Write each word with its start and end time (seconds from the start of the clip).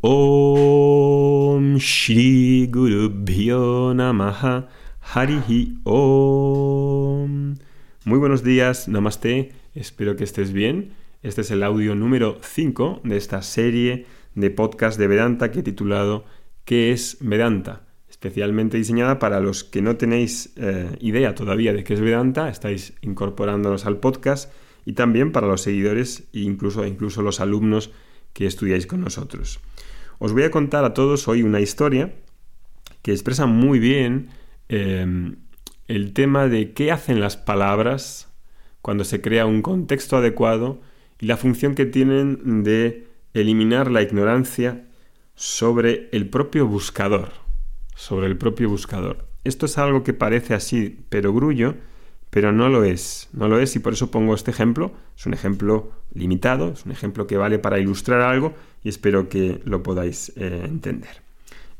Om 0.00 1.76
Shri 1.78 2.68
Guru 2.68 3.10
Namaha 3.94 4.68
Harihi 5.00 5.80
Om. 5.82 7.56
Muy 8.04 8.18
buenos 8.20 8.44
días, 8.44 8.86
Namaste. 8.86 9.50
Espero 9.74 10.14
que 10.14 10.22
estés 10.22 10.52
bien. 10.52 10.92
Este 11.24 11.40
es 11.40 11.50
el 11.50 11.64
audio 11.64 11.96
número 11.96 12.38
5 12.42 13.00
de 13.02 13.16
esta 13.16 13.42
serie 13.42 14.06
de 14.36 14.50
podcast 14.50 15.00
de 15.00 15.08
Vedanta 15.08 15.50
que 15.50 15.60
he 15.60 15.62
titulado 15.64 16.24
¿Qué 16.64 16.92
es 16.92 17.16
Vedanta? 17.20 17.88
Especialmente 18.08 18.76
diseñada 18.76 19.18
para 19.18 19.40
los 19.40 19.64
que 19.64 19.82
no 19.82 19.96
tenéis 19.96 20.52
eh, 20.54 20.96
idea 21.00 21.34
todavía 21.34 21.72
de 21.72 21.82
qué 21.82 21.94
es 21.94 22.00
Vedanta, 22.00 22.48
estáis 22.50 22.94
incorporándonos 23.00 23.84
al 23.84 23.98
podcast 23.98 24.52
y 24.86 24.92
también 24.92 25.32
para 25.32 25.48
los 25.48 25.62
seguidores 25.62 26.28
e 26.32 26.38
incluso, 26.40 26.86
incluso 26.86 27.20
los 27.20 27.40
alumnos 27.40 27.90
que 28.32 28.46
estudiáis 28.46 28.86
con 28.86 29.00
nosotros. 29.00 29.58
Os 30.18 30.32
voy 30.32 30.42
a 30.42 30.50
contar 30.50 30.84
a 30.84 30.94
todos 30.94 31.28
hoy 31.28 31.42
una 31.42 31.60
historia 31.60 32.12
que 33.02 33.12
expresa 33.12 33.46
muy 33.46 33.78
bien 33.78 34.30
em, 34.68 35.36
el 35.86 36.12
tema 36.12 36.48
de 36.48 36.72
qué 36.72 36.90
hacen 36.90 37.20
las 37.20 37.36
palabras 37.36 38.28
cuando 38.82 39.04
se 39.04 39.20
crea 39.20 39.46
un 39.46 39.62
contexto 39.62 40.16
adecuado 40.16 40.80
y 41.20 41.26
la 41.26 41.36
función 41.36 41.74
que 41.76 41.86
tienen 41.86 42.64
de 42.64 43.06
eliminar 43.32 43.90
la 43.90 44.02
ignorancia 44.02 44.86
sobre 45.36 46.08
el 46.10 46.28
propio 46.28 46.66
buscador, 46.66 47.30
sobre 47.94 48.26
el 48.26 48.36
propio 48.36 48.68
buscador. 48.68 49.28
Esto 49.44 49.66
es 49.66 49.78
algo 49.78 50.02
que 50.02 50.14
parece 50.14 50.54
así, 50.54 50.98
pero 51.10 51.32
grullo, 51.32 51.76
pero 52.30 52.50
no 52.50 52.68
lo 52.68 52.82
es, 52.82 53.28
no 53.32 53.48
lo 53.48 53.60
es 53.60 53.76
y 53.76 53.78
por 53.78 53.92
eso 53.92 54.10
pongo 54.10 54.34
este 54.34 54.50
ejemplo. 54.50 54.92
Es 55.16 55.26
un 55.26 55.34
ejemplo 55.34 55.92
limitado, 56.12 56.72
es 56.72 56.84
un 56.86 56.92
ejemplo 56.92 57.28
que 57.28 57.36
vale 57.36 57.60
para 57.60 57.78
ilustrar 57.78 58.20
algo 58.20 58.54
y 58.82 58.88
espero 58.88 59.28
que 59.28 59.60
lo 59.64 59.82
podáis 59.82 60.32
eh, 60.36 60.62
entender. 60.64 61.22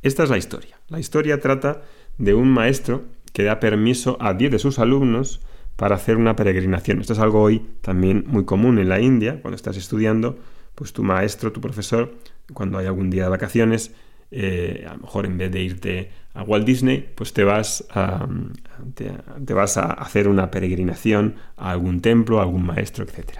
Esta 0.02 0.24
es 0.24 0.30
la 0.30 0.38
historia. 0.38 0.78
La 0.88 1.00
historia 1.00 1.40
trata 1.40 1.82
de 2.18 2.34
un 2.34 2.48
maestro 2.48 3.04
que 3.32 3.44
da 3.44 3.60
permiso 3.60 4.16
a 4.20 4.34
10 4.34 4.52
de 4.52 4.58
sus 4.58 4.78
alumnos 4.78 5.40
para 5.76 5.94
hacer 5.94 6.16
una 6.16 6.34
peregrinación. 6.34 7.00
Esto 7.00 7.12
es 7.12 7.18
algo 7.18 7.40
hoy 7.40 7.64
también 7.82 8.24
muy 8.26 8.44
común 8.44 8.78
en 8.78 8.88
la 8.88 9.00
India, 9.00 9.40
cuando 9.40 9.56
estás 9.56 9.76
estudiando, 9.76 10.38
pues 10.74 10.92
tu 10.92 11.02
maestro, 11.02 11.52
tu 11.52 11.60
profesor, 11.60 12.14
cuando 12.52 12.78
hay 12.78 12.86
algún 12.86 13.10
día 13.10 13.24
de 13.24 13.28
vacaciones, 13.28 13.92
eh, 14.30 14.84
a 14.88 14.94
lo 14.94 15.00
mejor 15.00 15.26
en 15.26 15.38
vez 15.38 15.50
de 15.52 15.62
irte 15.62 16.10
a 16.34 16.42
Walt 16.42 16.66
Disney, 16.66 17.08
pues 17.14 17.32
te 17.32 17.44
vas 17.44 17.86
a, 17.90 18.28
te, 18.94 19.54
vas 19.54 19.76
a 19.76 19.86
hacer 19.92 20.28
una 20.28 20.50
peregrinación 20.50 21.36
a 21.56 21.70
algún 21.70 22.00
templo, 22.00 22.38
a 22.38 22.42
algún 22.42 22.66
maestro, 22.66 23.04
etc. 23.04 23.38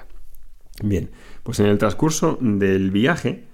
Bien, 0.83 1.11
pues 1.43 1.61
en 1.61 1.67
el 1.67 1.79
transcurso 1.79 2.39
del 2.41 2.91
viaje 2.91 3.45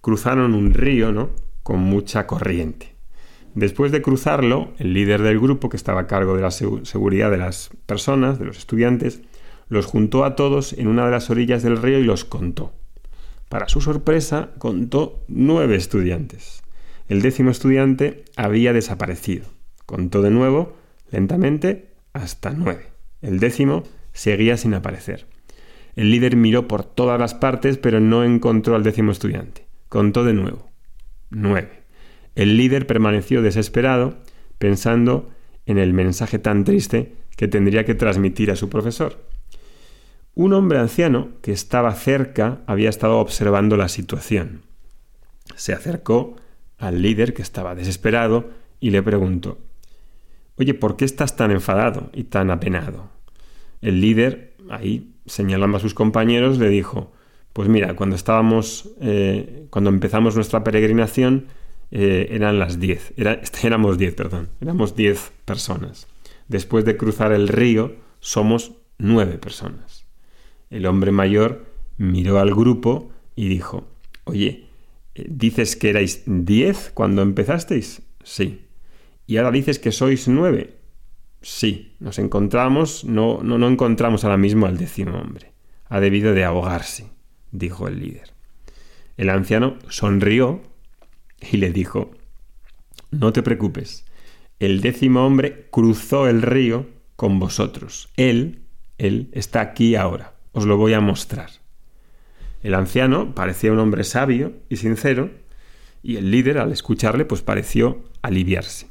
cruzaron 0.00 0.54
un 0.54 0.74
río, 0.74 1.12
¿no? 1.12 1.30
Con 1.62 1.80
mucha 1.80 2.26
corriente. 2.26 2.94
Después 3.54 3.90
de 3.90 4.02
cruzarlo, 4.02 4.72
el 4.78 4.92
líder 4.92 5.22
del 5.22 5.40
grupo, 5.40 5.68
que 5.68 5.76
estaba 5.76 6.02
a 6.02 6.06
cargo 6.06 6.36
de 6.36 6.42
la 6.42 6.50
seguridad 6.50 7.30
de 7.30 7.38
las 7.38 7.70
personas, 7.86 8.38
de 8.38 8.44
los 8.44 8.58
estudiantes, 8.58 9.22
los 9.68 9.86
juntó 9.86 10.24
a 10.24 10.36
todos 10.36 10.72
en 10.72 10.86
una 10.86 11.04
de 11.04 11.10
las 11.10 11.30
orillas 11.30 11.62
del 11.62 11.78
río 11.82 11.98
y 11.98 12.04
los 12.04 12.24
contó. 12.24 12.72
Para 13.48 13.68
su 13.68 13.80
sorpresa, 13.80 14.50
contó 14.58 15.24
nueve 15.26 15.76
estudiantes. 15.76 16.62
El 17.08 17.22
décimo 17.22 17.50
estudiante 17.50 18.24
había 18.36 18.72
desaparecido. 18.72 19.46
Contó 19.86 20.22
de 20.22 20.30
nuevo, 20.30 20.76
lentamente, 21.10 21.88
hasta 22.12 22.50
nueve. 22.50 22.88
El 23.22 23.40
décimo 23.40 23.82
seguía 24.12 24.56
sin 24.56 24.74
aparecer. 24.74 25.26
El 25.98 26.12
líder 26.12 26.36
miró 26.36 26.68
por 26.68 26.84
todas 26.84 27.18
las 27.18 27.34
partes, 27.34 27.76
pero 27.76 27.98
no 27.98 28.22
encontró 28.22 28.76
al 28.76 28.84
décimo 28.84 29.10
estudiante. 29.10 29.66
Contó 29.88 30.22
de 30.22 30.32
nuevo. 30.32 30.70
Nueve. 31.28 31.82
El 32.36 32.56
líder 32.56 32.86
permaneció 32.86 33.42
desesperado, 33.42 34.16
pensando 34.58 35.28
en 35.66 35.76
el 35.76 35.92
mensaje 35.92 36.38
tan 36.38 36.62
triste 36.62 37.16
que 37.36 37.48
tendría 37.48 37.84
que 37.84 37.96
transmitir 37.96 38.52
a 38.52 38.54
su 38.54 38.68
profesor. 38.68 39.24
Un 40.36 40.52
hombre 40.52 40.78
anciano 40.78 41.30
que 41.42 41.50
estaba 41.50 41.92
cerca 41.96 42.60
había 42.68 42.90
estado 42.90 43.18
observando 43.18 43.76
la 43.76 43.88
situación. 43.88 44.62
Se 45.56 45.72
acercó 45.72 46.36
al 46.76 47.02
líder 47.02 47.34
que 47.34 47.42
estaba 47.42 47.74
desesperado 47.74 48.50
y 48.78 48.90
le 48.90 49.02
preguntó, 49.02 49.58
Oye, 50.58 50.74
¿por 50.74 50.96
qué 50.96 51.04
estás 51.04 51.34
tan 51.34 51.50
enfadado 51.50 52.10
y 52.14 52.22
tan 52.22 52.52
apenado? 52.52 53.10
El 53.80 54.00
líder, 54.00 54.54
ahí 54.70 55.17
señalando 55.28 55.76
a 55.76 55.80
sus 55.80 55.94
compañeros, 55.94 56.58
le 56.58 56.68
dijo, 56.68 57.12
pues 57.52 57.68
mira, 57.68 57.94
cuando 57.96 58.16
estábamos, 58.16 58.90
eh, 59.00 59.66
cuando 59.70 59.90
empezamos 59.90 60.34
nuestra 60.34 60.64
peregrinación, 60.64 61.46
eh, 61.90 62.28
eran 62.30 62.58
las 62.58 62.80
diez, 62.80 63.12
era, 63.16 63.40
éramos 63.62 63.98
diez, 63.98 64.14
perdón, 64.14 64.48
éramos 64.60 64.96
diez 64.96 65.32
personas. 65.44 66.06
Después 66.48 66.84
de 66.84 66.96
cruzar 66.96 67.32
el 67.32 67.48
río, 67.48 67.96
somos 68.20 68.72
nueve 68.98 69.38
personas. 69.38 70.04
El 70.70 70.86
hombre 70.86 71.12
mayor 71.12 71.66
miró 71.98 72.38
al 72.38 72.54
grupo 72.54 73.10
y 73.36 73.48
dijo, 73.48 73.88
oye, 74.24 74.66
dices 75.14 75.76
que 75.76 75.90
erais 75.90 76.22
diez 76.26 76.90
cuando 76.94 77.22
empezasteis. 77.22 78.02
Sí. 78.22 78.62
Y 79.26 79.36
ahora 79.36 79.50
dices 79.50 79.78
que 79.78 79.92
sois 79.92 80.28
nueve. 80.28 80.77
Sí. 81.42 81.96
Nos 82.00 82.18
encontramos, 82.18 83.04
no, 83.04 83.40
no, 83.42 83.58
no 83.58 83.68
encontramos 83.68 84.24
ahora 84.24 84.36
mismo 84.36 84.66
al 84.66 84.78
décimo 84.78 85.18
hombre. 85.18 85.52
Ha 85.88 86.00
debido 86.00 86.34
de 86.34 86.44
ahogarse, 86.44 87.10
dijo 87.50 87.88
el 87.88 88.00
líder. 88.00 88.34
El 89.16 89.30
anciano 89.30 89.78
sonrió 89.88 90.62
y 91.40 91.56
le 91.56 91.72
dijo, 91.72 92.12
no 93.10 93.32
te 93.32 93.42
preocupes, 93.42 94.04
el 94.60 94.80
décimo 94.80 95.24
hombre 95.24 95.66
cruzó 95.70 96.28
el 96.28 96.42
río 96.42 96.86
con 97.16 97.38
vosotros. 97.38 98.08
Él, 98.16 98.62
él 98.98 99.28
está 99.32 99.60
aquí 99.60 99.96
ahora. 99.96 100.34
Os 100.52 100.66
lo 100.66 100.76
voy 100.76 100.92
a 100.94 101.00
mostrar. 101.00 101.50
El 102.62 102.74
anciano 102.74 103.34
parecía 103.34 103.72
un 103.72 103.78
hombre 103.78 104.04
sabio 104.04 104.52
y 104.68 104.76
sincero, 104.76 105.30
y 106.02 106.16
el 106.16 106.30
líder, 106.30 106.58
al 106.58 106.72
escucharle, 106.72 107.24
pues 107.24 107.42
pareció 107.42 108.04
aliviarse. 108.22 108.88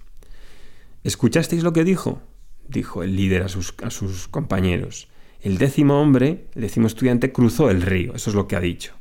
¿Escuchasteis 1.03 1.63
lo 1.63 1.73
que 1.73 1.83
dijo? 1.83 2.21
Dijo 2.69 3.03
el 3.03 3.15
líder 3.15 3.43
a 3.43 3.49
sus, 3.49 4.27
compañeros. 4.29 5.07
El 5.41 5.57
décimo 5.57 6.01
hombre, 6.01 6.45
el 6.55 6.61
décimo 6.61 6.87
estudiante, 6.87 7.31
cruzó 7.31 7.69
el 7.69 7.81
río, 7.81 8.15
eso 8.15 8.29
es 8.29 8.35
lo 8.35 8.47
que 8.47 8.55
ha 8.55 8.59
dicho. 8.59 8.93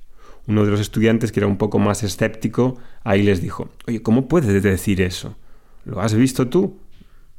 Uno 0.47 0.65
de 0.65 0.71
los 0.71 0.81
estudiantes, 0.81 1.32
que 1.32 1.41
era 1.41 1.47
un 1.47 1.59
poco 1.59 1.78
más 1.78 2.03
escéptico, 2.03 2.78
ahí 3.03 3.22
les 3.22 3.41
dijo, 3.41 3.71
oye, 3.88 4.03
¿cómo 4.03 4.28
puedes 4.28 4.62
decir 4.62 5.00
eso? 5.00 5.37
¿Lo 5.84 6.00
has 6.00 6.15
visto 6.15 6.49
tú? 6.49 6.78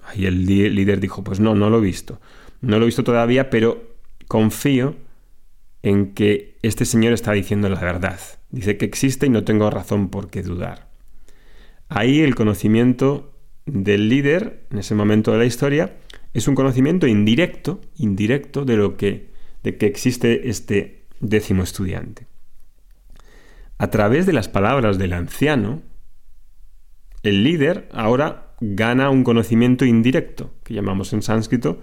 Ahí 0.05 0.25
el 0.25 0.45
líder 0.45 0.99
dijo, 0.99 1.23
pues 1.23 1.39
no, 1.39 1.55
no 1.55 1.69
lo 1.69 1.77
he 1.77 1.81
visto. 1.81 2.19
No 2.61 2.77
lo 2.77 2.83
he 2.83 2.88
visto 2.88 3.03
todavía, 3.03 3.49
pero 3.49 3.95
confío 4.27 4.95
en 5.83 6.13
que 6.13 6.57
este 6.63 6.85
señor 6.85 7.13
está 7.13 7.31
diciendo 7.31 7.69
la 7.69 7.79
verdad. 7.79 8.19
Dice 8.49 8.77
que 8.77 8.85
existe 8.85 9.25
y 9.25 9.29
no 9.29 9.44
tengo 9.44 9.69
razón 9.69 10.09
por 10.09 10.29
qué 10.29 10.44
dudar. 10.44 10.88
Ahí 11.89 12.21
el 12.21 12.35
conocimiento 12.35 13.33
del 13.65 14.09
líder, 14.09 14.65
en 14.71 14.79
ese 14.79 14.95
momento 14.95 15.31
de 15.31 15.38
la 15.38 15.45
historia, 15.45 15.95
es 16.33 16.47
un 16.47 16.55
conocimiento 16.55 17.07
indirecto, 17.07 17.81
indirecto 17.97 18.65
de 18.65 18.77
lo 18.77 18.97
que, 18.97 19.31
de 19.63 19.77
que 19.77 19.85
existe 19.85 20.49
este 20.49 21.05
décimo 21.19 21.63
estudiante. 21.63 22.27
A 23.77 23.89
través 23.89 24.25
de 24.25 24.33
las 24.33 24.49
palabras 24.49 24.97
del 24.97 25.13
anciano, 25.13 25.81
el 27.23 27.43
líder 27.43 27.89
ahora 27.91 28.55
gana 28.59 29.09
un 29.09 29.23
conocimiento 29.23 29.85
indirecto, 29.85 30.53
que 30.63 30.73
llamamos 30.73 31.13
en 31.13 31.21
sánscrito 31.21 31.81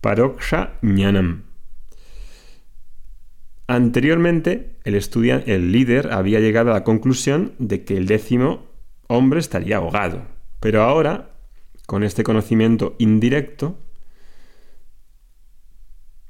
paroksha 0.00 0.78
jnanam, 0.82 1.44
Anteriormente, 3.68 4.76
el, 4.84 5.00
el 5.46 5.72
líder 5.72 6.12
había 6.12 6.40
llegado 6.40 6.70
a 6.70 6.74
la 6.74 6.84
conclusión 6.84 7.54
de 7.58 7.84
que 7.84 7.96
el 7.96 8.06
décimo 8.06 8.66
hombre 9.06 9.40
estaría 9.40 9.78
ahogado. 9.78 10.26
Pero 10.60 10.82
ahora, 10.82 11.31
con 11.86 12.04
este 12.04 12.24
conocimiento 12.24 12.94
indirecto, 12.98 13.78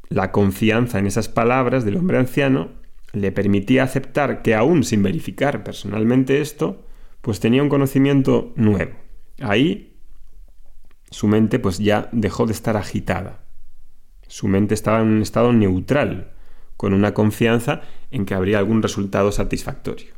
la 0.09 0.31
confianza 0.33 0.99
en 0.99 1.07
esas 1.07 1.29
palabras 1.29 1.85
del 1.85 1.97
hombre 1.97 2.19
anciano 2.19 2.71
le 3.13 3.33
permitía 3.33 3.83
aceptar 3.83 4.43
que 4.43 4.55
aún 4.55 4.85
sin 4.85 5.03
verificar 5.03 5.65
personalmente 5.65 6.41
esto, 6.41 6.87
pues 7.21 7.41
tenía 7.41 7.63
un 7.63 7.69
conocimiento 7.69 8.53
nuevo. 8.57 8.93
Ahí 9.41 9.93
su 11.11 11.29
mente 11.29 11.59
pues 11.59 11.79
ya 11.79 12.09
dejó 12.13 12.47
de 12.47 12.53
estar 12.53 12.77
agitada. 12.77 13.45
Su 14.29 14.49
mente 14.49 14.75
estaba 14.75 15.01
en 15.01 15.09
un 15.09 15.23
estado 15.23 15.53
neutral, 15.53 16.33
con 16.77 16.95
una 16.95 17.13
confianza 17.13 17.83
en 18.11 18.25
que 18.25 18.35
habría 18.35 18.59
algún 18.59 18.83
resultado 18.83 19.31
satisfactorio. 19.31 20.15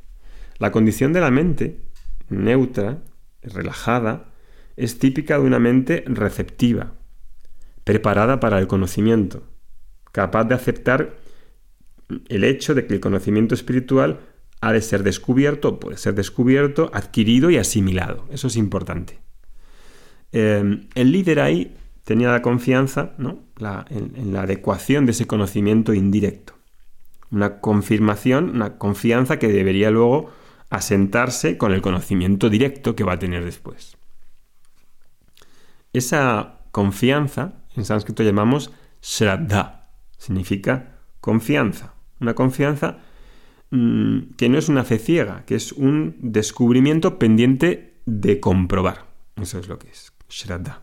La 0.58 0.70
condición 0.70 1.12
de 1.12 1.20
la 1.20 1.30
mente, 1.30 1.80
neutra, 2.28 3.02
relajada, 3.42 4.32
es 4.76 4.98
típica 4.98 5.38
de 5.38 5.44
una 5.44 5.58
mente 5.58 6.04
receptiva, 6.06 6.94
preparada 7.84 8.40
para 8.40 8.58
el 8.58 8.66
conocimiento, 8.66 9.44
capaz 10.12 10.44
de 10.44 10.54
aceptar 10.54 11.16
el 12.28 12.44
hecho 12.44 12.74
de 12.74 12.86
que 12.86 12.94
el 12.94 13.00
conocimiento 13.00 13.54
espiritual 13.54 14.20
ha 14.60 14.72
de 14.72 14.80
ser 14.80 15.02
descubierto, 15.02 15.78
puede 15.78 15.98
ser 15.98 16.14
descubierto, 16.14 16.90
adquirido 16.94 17.50
y 17.50 17.58
asimilado. 17.58 18.26
Eso 18.30 18.46
es 18.46 18.56
importante. 18.56 19.18
Em, 20.32 20.88
el 20.94 21.12
líder 21.12 21.40
ahí 21.40 21.76
tenía 22.04 22.30
la 22.30 22.42
confianza 22.42 23.12
¿no? 23.18 23.40
en, 23.90 24.32
la 24.32 24.42
adecuación 24.42 25.06
de 25.06 25.12
ese 25.12 25.26
conocimiento 25.26 25.92
indirecto. 25.94 26.54
Una 27.30 27.60
confirmación, 27.60 28.50
una 28.50 28.78
confianza 28.78 29.38
que 29.38 29.48
debería 29.48 29.90
luego 29.90 30.30
asentarse 30.70 31.58
con 31.58 31.72
el 31.72 31.82
conocimiento 31.82 32.48
directo 32.48 32.96
que 32.96 33.04
va 33.04 33.14
a 33.14 33.18
tener 33.18 33.44
después. 33.44 33.96
Esa 35.94 36.60
confianza, 36.70 37.64
en 37.74 37.86
sánscrito 37.86 38.22
llamamos 38.22 38.70
shraddha, 39.00 39.88
significa 40.18 40.98
confianza. 41.20 41.94
Una 42.20 42.34
confianza 42.34 42.98
Mm, 43.76 44.34
que 44.36 44.48
no 44.48 44.56
es 44.56 44.68
una 44.68 44.84
fe 44.84 44.98
ciega, 44.98 45.42
que 45.46 45.56
es 45.56 45.72
un 45.72 46.14
descubrimiento 46.20 47.18
pendiente 47.18 47.98
de 48.06 48.38
comprobar. 48.38 49.06
Eso 49.34 49.58
es 49.58 49.66
lo 49.66 49.80
que 49.80 49.88
es 49.88 50.12
Shraddha. 50.28 50.82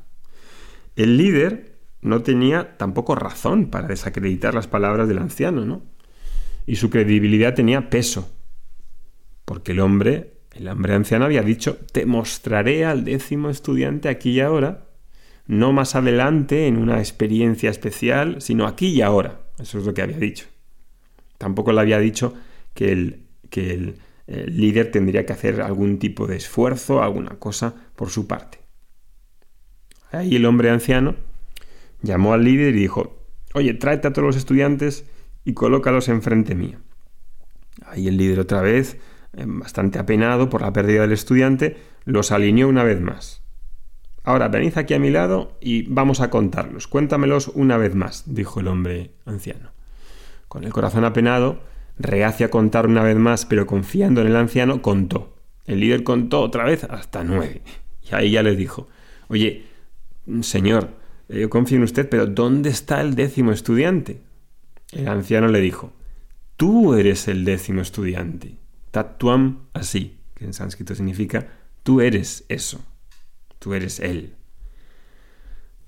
El 0.98 1.16
líder 1.16 1.80
no 2.02 2.22
tenía 2.22 2.76
tampoco 2.76 3.16
razón 3.16 3.68
para 3.68 3.88
desacreditar 3.88 4.54
las 4.54 4.68
palabras 4.68 5.08
del 5.08 5.20
anciano, 5.20 5.64
¿no? 5.64 5.84
Y 6.66 6.76
su 6.76 6.90
credibilidad 6.90 7.56
tenía 7.56 7.90
peso, 7.90 8.30
porque 9.46 9.72
el 9.72 9.80
hombre, 9.80 10.42
el 10.52 10.68
hombre 10.68 10.94
anciano 10.94 11.24
había 11.24 11.44
dicho, 11.44 11.78
te 11.94 12.06
mostraré 12.06 12.84
al 12.84 13.06
décimo 13.06 13.50
estudiante 13.50 14.10
aquí 14.10 14.32
y 14.32 14.42
ahora, 14.42 14.90
no 15.52 15.74
más 15.74 15.96
adelante 15.96 16.68
en 16.68 16.78
una 16.78 17.00
experiencia 17.00 17.70
especial, 17.70 18.42
sino 18.42 18.66
aquí 18.66 18.88
y 18.88 19.02
ahora. 19.02 19.42
Eso 19.60 19.80
es 19.80 19.86
lo 19.86 19.94
que 19.94 20.02
había 20.02 20.18
dicho. 20.18 20.46
Tampoco 21.38 21.74
le 21.74 21.82
había 21.82 22.00
dicho, 22.00 22.34
que 22.74 22.94
el, 22.94 23.26
que 23.50 23.74
el, 23.74 24.00
líder 24.28 24.92
tendría 24.92 25.26
que 25.26 25.34
hacer 25.34 25.62
algún 25.62 26.00
tipo 26.00 26.26
de 26.26 26.38
esfuerzo, 26.38 27.04
alguna 27.04 27.32
cosa 27.32 27.76
por 27.98 28.10
su 28.10 28.28
parte. 28.28 28.60
Ahí 30.14 30.38
el 30.38 30.46
hombre 30.46 30.70
anciano 30.70 31.16
llamó 32.02 32.32
al 32.32 32.46
líder 32.46 32.74
y 32.74 32.80
dijo, 32.80 33.20
oye, 33.54 33.74
tráete 33.74 34.08
a 34.08 34.14
todos 34.14 34.26
los 34.26 34.38
estudiantes 34.38 35.04
y 35.44 35.52
colócalos 35.52 36.08
enfrente 36.08 36.56
mía. 36.56 36.80
Ahí 37.86 38.08
el 38.08 38.16
líder 38.16 38.40
otra 38.40 38.62
vez, 38.62 38.96
eh, 39.34 39.44
bastante 39.46 40.00
apenado 40.00 40.48
por 40.48 40.62
la 40.62 40.72
pérdida 40.72 41.02
del 41.02 41.12
estudiante, 41.12 41.76
los 42.06 42.32
alineó 42.32 42.70
una 42.70 42.86
vez 42.86 43.02
más. 43.02 43.41
Ahora, 44.24 44.50
venid 44.50 44.78
aquí 44.78 44.94
a 44.94 45.00
mi 45.00 45.10
lado 45.10 45.58
y 45.60 45.84
vamos 45.84 46.22
a 46.22 46.30
contarlos. 46.30 46.88
Cuéntamelos 46.88 47.48
una 47.50 47.78
vez 47.78 47.96
más, 47.96 48.24
dijo 48.28 48.60
el 48.60 48.68
hombre 48.68 49.12
anciano. 49.26 49.72
Con 50.48 50.64
el 50.64 50.72
corazón 50.72 51.06
apenado, 51.06 51.62
reacio 51.98 52.46
a 52.46 52.50
contar 52.50 52.86
una 52.86 53.04
vez 53.04 53.18
más, 53.18 53.46
pero 53.46 53.66
confiando 53.66 54.22
en 54.22 54.28
el 54.28 54.36
anciano, 54.36 54.82
contó. 54.82 55.38
El 55.66 55.80
líder 55.80 56.04
contó 56.04 56.42
otra 56.42 56.66
vez 56.66 56.84
hasta 56.84 57.24
nueve. 57.24 57.62
Y 58.04 58.14
ahí 58.14 58.32
ya 58.32 58.44
le 58.44 58.56
dijo, 58.56 58.88
oye, 59.28 59.66
señor, 60.42 60.90
yo 61.30 61.50
confío 61.50 61.78
en 61.78 61.84
usted, 61.84 62.10
pero 62.10 62.28
¿dónde 62.28 62.70
está 62.70 63.02
el 63.02 63.16
décimo 63.16 63.52
estudiante? 63.52 64.22
El 64.92 65.08
anciano 65.08 65.48
le 65.48 65.62
dijo, 65.62 65.94
tú 66.58 66.94
eres 66.94 67.28
el 67.28 67.46
décimo 67.46 67.82
estudiante. 67.82 68.58
Tatuam 68.92 69.68
así, 69.74 70.20
que 70.36 70.46
en 70.46 70.54
sánscrito 70.54 70.94
significa, 70.94 71.48
tú 71.84 72.02
eres 72.02 72.44
eso, 72.50 72.84
tú 73.62 73.76
eres 73.76 74.00
él. 74.00 74.34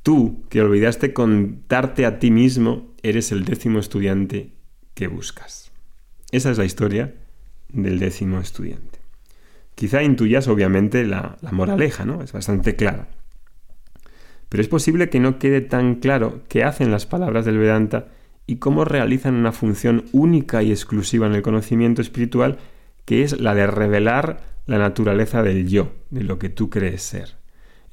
Tú, 0.03 0.43
que 0.49 0.61
olvidaste 0.61 1.11
contarte 1.11 2.05
a 2.05 2.19
ti 2.19 2.29
mismo, 2.29 2.93
eres 3.01 3.31
el 3.31 3.45
décimo 3.45 3.79
estudiante 3.79 4.51
que 4.93 5.07
buscas. 5.07 5.71
Esa 6.31 6.51
es 6.51 6.57
la 6.59 6.65
historia 6.65 7.15
del 7.69 7.97
décimo 7.97 8.39
estudiante. 8.39 8.99
Quizá 9.73 10.03
intuyas 10.03 10.47
obviamente 10.47 11.03
la, 11.03 11.37
moraleja, 11.51 12.05
¿no? 12.05 12.21
Es 12.21 12.31
bastante 12.31 12.75
clara. 12.75 13.07
Pero 14.49 14.61
es 14.61 14.67
posible 14.67 15.09
que 15.09 15.19
no 15.19 15.39
quede 15.39 15.61
tan 15.61 15.95
claro 15.95 16.43
qué 16.47 16.63
hacen 16.63 16.91
las 16.91 17.07
palabras 17.07 17.43
del 17.43 17.57
Vedanta 17.57 18.09
y 18.45 18.57
cómo 18.57 18.85
realizan 18.85 19.33
una 19.33 19.51
función 19.51 20.05
única 20.11 20.61
y 20.61 20.69
exclusiva 20.69 21.25
en 21.25 21.33
el 21.33 21.41
conocimiento 21.41 22.03
espiritual, 22.03 22.59
que 23.05 23.23
es 23.23 23.39
la 23.39 23.55
de 23.55 23.65
revelar 23.65 24.41
la 24.67 24.77
naturaleza 24.77 25.41
del 25.41 25.67
yo, 25.67 25.93
de 26.11 26.23
lo 26.23 26.37
que 26.37 26.49
tú 26.49 26.69
crees 26.69 27.01
ser. 27.01 27.42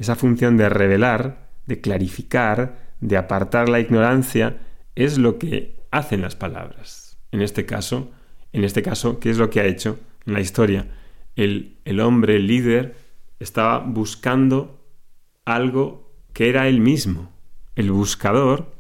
Esa 0.01 0.17
función 0.17 0.57
de 0.57 0.71
revelar, 0.71 1.51
de 1.67 1.83
clarificar, 1.83 2.95
de 3.03 3.19
apartar 3.19 3.69
la 3.69 3.81
ignorancia, 3.81 4.57
es 4.95 5.19
lo 5.19 5.39
que 5.39 5.77
hacen 5.91 6.23
las 6.23 6.37
palabras. 6.37 7.19
En 7.33 7.43
este 7.43 7.67
caso, 7.67 8.11
en 8.55 8.65
este 8.65 8.83
caso, 8.83 9.21
¿qué 9.21 9.29
es 9.29 9.37
lo 9.37 9.51
que 9.51 9.61
ha 9.61 9.67
hecho 9.67 10.01
en 10.25 10.33
la 10.33 10.41
historia? 10.41 10.89
El, 11.37 11.77
el 11.85 12.01
hombre, 12.01 12.37
el 12.37 12.47
líder, 12.47 12.97
estaba 13.41 13.81
buscando 13.81 14.83
algo 15.45 16.11
que 16.33 16.49
era 16.49 16.67
él 16.67 16.81
mismo. 16.81 17.31
El 17.77 17.93
buscador, 17.93 18.73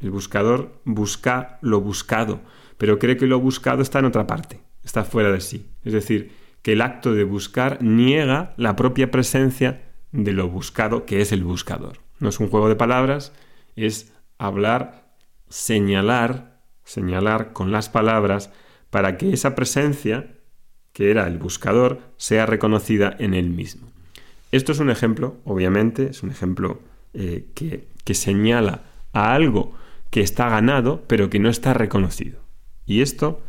el 0.00 0.10
buscador 0.10 0.80
busca 0.84 1.60
lo 1.62 1.80
buscado, 1.80 2.40
pero 2.78 2.98
cree 2.98 3.16
que 3.16 3.28
lo 3.28 3.38
buscado 3.38 3.80
está 3.80 4.00
en 4.00 4.06
otra 4.06 4.26
parte, 4.26 4.60
está 4.82 5.04
fuera 5.04 5.30
de 5.30 5.40
sí. 5.40 5.70
Es 5.84 5.92
decir, 5.92 6.32
que 6.64 6.72
el 6.72 6.80
acto 6.80 7.14
de 7.14 7.22
buscar 7.22 7.80
niega 7.80 8.54
la 8.56 8.74
propia 8.74 9.12
presencia 9.12 9.82
de 10.10 10.32
lo 10.32 10.48
buscado, 10.48 11.06
que 11.06 11.20
es 11.20 11.30
el 11.30 11.44
buscador. 11.44 11.98
No 12.18 12.28
es 12.28 12.40
un 12.40 12.48
juego 12.48 12.68
de 12.68 12.74
palabras, 12.74 13.32
es 13.76 14.12
hablar, 14.38 15.14
señalar 15.48 16.54
señalar 16.84 17.52
con 17.52 17.72
las 17.72 17.88
palabras 17.88 18.52
para 18.90 19.16
que 19.16 19.32
esa 19.32 19.54
presencia, 19.54 20.36
que 20.92 21.10
era 21.10 21.26
el 21.26 21.38
buscador, 21.38 22.00
sea 22.16 22.46
reconocida 22.46 23.16
en 23.18 23.34
él 23.34 23.50
mismo. 23.50 23.88
Esto 24.52 24.72
es 24.72 24.78
un 24.78 24.90
ejemplo, 24.90 25.38
obviamente, 25.44 26.10
es 26.10 26.22
un 26.22 26.30
ejemplo 26.30 26.80
eh, 27.12 27.46
que, 27.54 27.88
que 28.04 28.14
señala 28.14 28.84
a 29.12 29.34
algo 29.34 29.74
que 30.10 30.20
está 30.20 30.48
ganado, 30.48 31.02
pero 31.08 31.28
que 31.28 31.40
no 31.40 31.48
está 31.48 31.74
reconocido. 31.74 32.40
Y 32.86 33.00
esto 33.00 33.40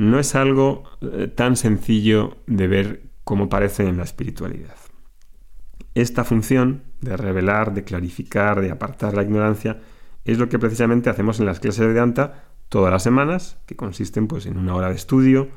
no 0.00 0.18
es 0.18 0.34
algo 0.34 0.84
eh, 1.02 1.28
tan 1.28 1.56
sencillo 1.56 2.38
de 2.46 2.66
ver 2.66 3.02
como 3.22 3.50
parece 3.50 3.86
en 3.86 3.98
la 3.98 4.04
espiritualidad. 4.04 4.74
Esta 5.94 6.24
función 6.24 6.84
de 7.02 7.18
revelar, 7.18 7.74
de 7.74 7.84
clarificar, 7.84 8.62
de 8.62 8.70
apartar 8.70 9.12
la 9.12 9.22
ignorancia, 9.22 9.78
es 10.24 10.38
lo 10.38 10.48
que 10.48 10.58
precisamente 10.58 11.10
hacemos 11.10 11.38
en 11.38 11.44
las 11.44 11.60
clases 11.60 11.80
de 11.80 11.88
Vedanta 11.88 12.44
todas 12.70 12.90
las 12.90 13.02
semanas, 13.02 13.58
que 13.66 13.76
consisten 13.76 14.26
pues, 14.26 14.46
en 14.46 14.56
una 14.56 14.74
hora 14.74 14.88
de 14.88 14.94
estudio, 14.94 15.48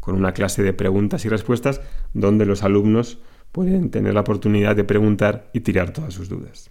con 0.00 0.14
una 0.14 0.32
clase 0.32 0.62
de 0.62 0.74
preguntas 0.74 1.24
y 1.24 1.30
respuestas, 1.30 1.80
donde 2.12 2.44
los 2.44 2.64
alumnos 2.64 3.18
pueden 3.50 3.90
tener 3.90 4.12
la 4.12 4.20
oportunidad 4.20 4.76
de 4.76 4.84
preguntar 4.84 5.48
y 5.54 5.60
tirar 5.60 5.92
todas 5.92 6.12
sus 6.12 6.28
dudas. 6.28 6.70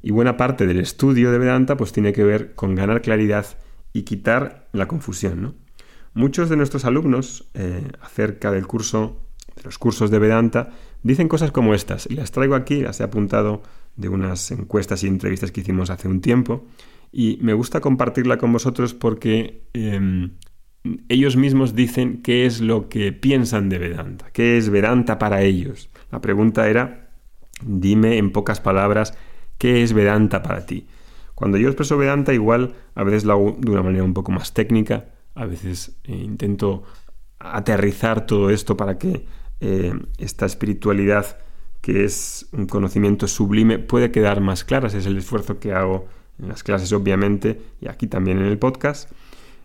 Y 0.00 0.12
buena 0.12 0.38
parte 0.38 0.66
del 0.66 0.80
estudio 0.80 1.30
de 1.30 1.38
Vedanta 1.38 1.76
pues, 1.76 1.92
tiene 1.92 2.14
que 2.14 2.24
ver 2.24 2.54
con 2.54 2.74
ganar 2.74 3.02
claridad 3.02 3.44
y 3.92 4.04
quitar 4.04 4.70
la 4.72 4.88
confusión. 4.88 5.56
Muchos 6.14 6.48
de 6.48 6.56
nuestros 6.56 6.84
alumnos 6.84 7.48
eh, 7.54 7.90
acerca 8.00 8.50
del 8.50 8.66
curso, 8.66 9.20
de 9.56 9.62
los 9.62 9.78
cursos 9.78 10.10
de 10.10 10.18
Vedanta, 10.18 10.70
dicen 11.02 11.28
cosas 11.28 11.52
como 11.52 11.74
estas, 11.74 12.06
y 12.10 12.14
las 12.14 12.32
traigo 12.32 12.54
aquí, 12.54 12.80
las 12.80 13.00
he 13.00 13.04
apuntado 13.04 13.62
de 13.96 14.08
unas 14.08 14.50
encuestas 14.50 15.04
y 15.04 15.06
entrevistas 15.06 15.52
que 15.52 15.62
hicimos 15.62 15.90
hace 15.90 16.08
un 16.08 16.20
tiempo, 16.20 16.66
y 17.12 17.38
me 17.40 17.54
gusta 17.54 17.80
compartirla 17.80 18.38
con 18.38 18.52
vosotros 18.52 18.94
porque 18.94 19.64
em, 19.74 20.32
ellos 21.08 21.36
mismos 21.36 21.74
dicen 21.74 22.22
qué 22.22 22.46
es 22.46 22.60
lo 22.60 22.88
que 22.88 23.12
piensan 23.12 23.68
de 23.68 23.78
Vedanta, 23.78 24.30
qué 24.32 24.56
es 24.56 24.68
Vedanta 24.70 25.18
para 25.18 25.42
ellos. 25.42 25.90
La 26.10 26.20
pregunta 26.20 26.68
era, 26.68 27.10
dime 27.64 28.18
en 28.18 28.32
pocas 28.32 28.60
palabras, 28.60 29.14
¿qué 29.58 29.82
es 29.82 29.92
Vedanta 29.92 30.42
para 30.42 30.66
ti? 30.66 30.86
Cuando 31.34 31.58
yo 31.58 31.68
expreso 31.68 31.96
Vedanta 31.96 32.32
igual 32.32 32.74
a 32.94 33.02
veces 33.04 33.24
lo 33.24 33.32
hago 33.32 33.56
de 33.58 33.70
una 33.70 33.82
manera 33.82 34.04
un 34.04 34.14
poco 34.14 34.32
más 34.32 34.52
técnica, 34.52 35.06
a 35.34 35.46
veces 35.46 35.96
eh, 36.04 36.14
intento 36.14 36.84
aterrizar 37.38 38.26
todo 38.26 38.50
esto 38.50 38.76
para 38.76 38.98
que 38.98 39.26
eh, 39.60 39.92
esta 40.18 40.46
espiritualidad 40.46 41.38
que 41.80 42.04
es 42.04 42.48
un 42.52 42.66
conocimiento 42.66 43.26
sublime 43.26 43.78
puede 43.78 44.12
quedar 44.12 44.40
más 44.40 44.64
clara. 44.64 44.86
Ese 44.86 44.98
es 44.98 45.06
el 45.06 45.18
esfuerzo 45.18 45.58
que 45.58 45.72
hago 45.72 46.06
en 46.38 46.48
las 46.48 46.62
clases 46.62 46.92
obviamente 46.92 47.60
y 47.80 47.88
aquí 47.88 48.06
también 48.06 48.38
en 48.38 48.46
el 48.46 48.58
podcast. 48.58 49.10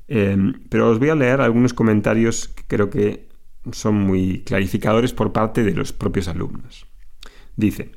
Em, 0.08 0.54
pero 0.70 0.90
os 0.90 1.00
voy 1.00 1.10
a 1.10 1.16
leer 1.16 1.42
algunos 1.42 1.74
comentarios 1.74 2.48
que 2.48 2.64
creo 2.68 2.90
que 2.90 3.28
son 3.72 3.96
muy 3.96 4.42
clarificadores 4.44 5.14
por 5.14 5.32
parte 5.32 5.64
de 5.64 5.74
los 5.74 5.94
propios 5.94 6.28
alumnos. 6.28 6.88
Dice, 7.56 7.92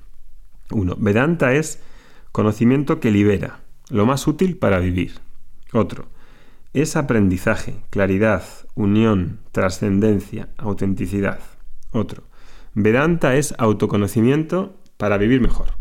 1. 0.71 0.97
Vedanta 0.99 1.55
es 1.55 1.81
conocimiento 2.33 3.01
que 3.01 3.11
libera, 3.11 3.61
lo 3.89 4.07
más 4.07 4.27
útil 4.27 4.57
para 4.57 4.81
vivir. 4.81 5.15
Otro, 5.73 6.09
es 6.73 6.97
aprendizaje, 6.97 7.77
claridad, 7.91 8.45
unión, 8.75 9.41
trascendencia, 9.53 10.49
autenticidad. 10.57 11.41
Otro, 11.91 12.25
Vedanta 12.75 13.35
es 13.37 13.55
autoconocimiento 13.59 14.79
para 14.97 15.19
vivir 15.19 15.41
mejor. 15.41 15.75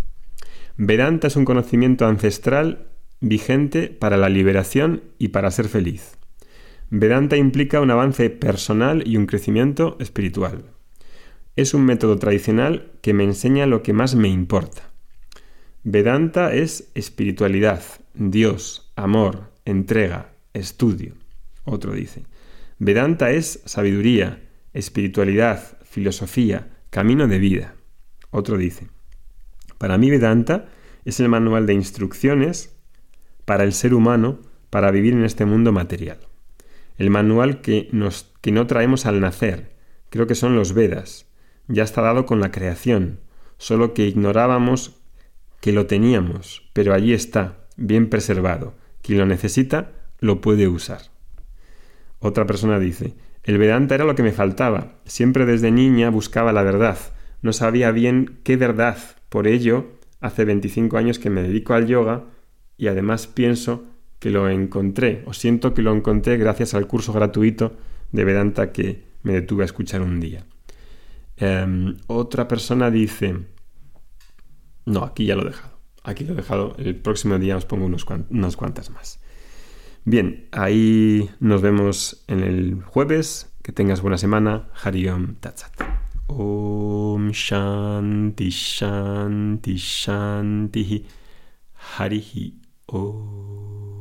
Vedanta 0.77 1.27
es 1.27 1.35
un 1.35 1.45
conocimiento 1.45 2.07
ancestral 2.07 2.87
vigente 3.21 3.89
para 3.89 4.17
la 4.17 4.29
liberación 4.29 5.03
y 5.19 5.27
para 5.27 5.51
ser 5.51 5.67
feliz. 5.67 6.17
Vedanta 6.89 7.37
implica 7.37 7.81
un 7.81 7.91
avance 7.91 8.29
personal 8.31 9.07
y 9.07 9.17
un 9.17 9.27
crecimiento 9.27 9.97
espiritual. 9.99 10.63
Es 11.55 11.73
un 11.73 11.85
método 11.85 12.17
tradicional 12.17 12.93
que 13.01 13.13
me 13.13 13.25
enseña 13.25 13.67
lo 13.67 13.83
que 13.83 13.93
más 13.93 14.15
me 14.15 14.29
importa. 14.29 14.89
Vedanta 15.83 16.53
es 16.53 16.89
espiritualidad, 16.95 17.83
Dios, 18.15 18.91
amor, 18.95 19.51
entrega, 19.65 20.33
estudio. 20.53 21.13
Otro 21.65 21.93
dice. 21.93 22.23
Vedanta 22.77 23.31
es 23.31 23.61
sabiduría, 23.65 24.41
espiritualidad, 24.73 25.77
filosofía, 25.83 26.69
camino 26.89 27.27
de 27.27 27.39
vida. 27.39 27.75
Otro 28.31 28.57
dice. 28.57 28.87
Para 29.77 29.97
mí 29.97 30.09
Vedanta 30.09 30.69
es 31.05 31.19
el 31.19 31.29
manual 31.29 31.65
de 31.65 31.73
instrucciones 31.73 32.75
para 33.45 33.63
el 33.63 33.73
ser 33.73 33.93
humano 33.93 34.39
para 34.69 34.91
vivir 34.91 35.13
en 35.13 35.25
este 35.25 35.45
mundo 35.45 35.71
material. 35.71 36.19
El 36.97 37.09
manual 37.09 37.61
que, 37.61 37.87
nos, 37.91 38.31
que 38.41 38.51
no 38.51 38.67
traemos 38.67 39.05
al 39.05 39.19
nacer, 39.19 39.75
creo 40.09 40.27
que 40.27 40.35
son 40.35 40.55
los 40.55 40.73
Vedas. 40.73 41.25
Ya 41.67 41.83
está 41.83 42.01
dado 42.01 42.25
con 42.25 42.39
la 42.39 42.51
creación, 42.51 43.19
solo 43.57 43.93
que 43.93 44.07
ignorábamos 44.07 44.99
que 45.61 45.71
lo 45.71 45.85
teníamos, 45.87 46.69
pero 46.73 46.93
allí 46.93 47.13
está, 47.13 47.67
bien 47.75 48.09
preservado. 48.09 48.75
Quien 49.01 49.19
lo 49.19 49.25
necesita, 49.25 49.91
lo 50.19 50.41
puede 50.41 50.67
usar. 50.67 51.01
Otra 52.19 52.45
persona 52.45 52.79
dice, 52.79 53.15
el 53.43 53.57
Vedanta 53.57 53.95
era 53.95 54.05
lo 54.05 54.15
que 54.15 54.23
me 54.23 54.31
faltaba. 54.31 54.99
Siempre 55.05 55.45
desde 55.45 55.71
niña 55.71 56.09
buscaba 56.09 56.53
la 56.53 56.63
verdad. 56.63 56.97
No 57.41 57.53
sabía 57.53 57.91
bien 57.91 58.39
qué 58.43 58.57
verdad. 58.57 58.97
Por 59.29 59.47
ello, 59.47 59.87
hace 60.19 60.45
25 60.45 60.97
años 60.97 61.19
que 61.19 61.29
me 61.29 61.41
dedico 61.41 61.73
al 61.73 61.87
yoga 61.87 62.25
y 62.77 62.87
además 62.87 63.27
pienso 63.27 63.85
que 64.19 64.29
lo 64.29 64.49
encontré, 64.49 65.23
o 65.25 65.33
siento 65.33 65.73
que 65.73 65.81
lo 65.81 65.95
encontré 65.95 66.37
gracias 66.37 66.73
al 66.73 66.87
curso 66.87 67.13
gratuito 67.13 67.77
de 68.11 68.25
Vedanta 68.25 68.71
que 68.71 69.05
me 69.23 69.33
detuve 69.33 69.63
a 69.63 69.65
escuchar 69.65 70.01
un 70.01 70.19
día. 70.19 70.45
Em, 71.37 71.97
otra 72.07 72.47
persona 72.47 72.91
dice, 72.91 73.37
no, 74.85 75.03
aquí 75.03 75.25
ya 75.25 75.35
lo 75.35 75.43
he 75.43 75.45
dejado, 75.45 75.79
aquí 76.03 76.25
lo 76.25 76.33
he 76.33 76.35
dejado, 76.35 76.75
el 76.77 76.95
próximo 76.97 77.39
día 77.39 77.55
os 77.55 77.65
pongo 77.65 77.85
unas 77.85 78.57
cuantas 78.57 78.89
más. 78.89 79.21
Bien, 80.09 80.47
ahí 80.51 81.29
nos 81.39 81.61
vemos 81.61 82.23
en 82.25 82.39
el 82.39 82.81
jueves, 82.81 83.53
que 83.61 83.71
tengas 83.71 84.01
buena 84.01 84.17
semana, 84.17 84.69
Hariom 84.83 85.35
Tatsat. 85.35 85.71
Om 86.25 87.29
Shanti 87.29 88.49
Shanti 88.49 89.75
Shanti 89.77 91.05
Harihi 91.95 92.59
Om 92.87 93.98